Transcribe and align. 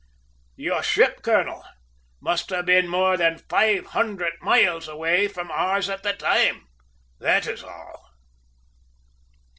"Your 0.55 0.81
ship, 0.81 1.21
colonel, 1.21 1.63
must 2.21 2.49
have 2.49 2.65
been 2.65 2.87
more 2.87 3.17
than 3.17 3.37
five 3.37 3.85
hundred 3.85 4.33
miles 4.41 4.87
away 4.87 5.27
from 5.27 5.51
ours 5.51 5.91
at 5.91 6.01
the 6.01 6.13
time 6.13 6.65
that 7.19 7.45
is 7.45 7.63
all!" 7.63 8.09